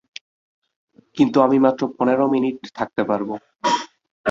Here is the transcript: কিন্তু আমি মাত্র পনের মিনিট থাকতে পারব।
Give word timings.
কিন্তু 1.17 1.37
আমি 1.41 1.57
মাত্র 1.65 1.81
পনের 1.95 2.19
মিনিট 2.33 2.57
থাকতে 2.77 3.01
পারব। 3.09 3.29